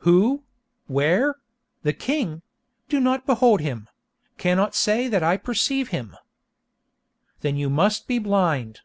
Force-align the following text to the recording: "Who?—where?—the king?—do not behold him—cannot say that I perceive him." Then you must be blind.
"Who?—where?—the 0.00 1.92
king?—do 1.94 3.00
not 3.00 3.24
behold 3.24 3.62
him—cannot 3.62 4.74
say 4.74 5.08
that 5.08 5.22
I 5.22 5.38
perceive 5.38 5.88
him." 5.88 6.18
Then 7.40 7.56
you 7.56 7.70
must 7.70 8.06
be 8.06 8.18
blind. 8.18 8.80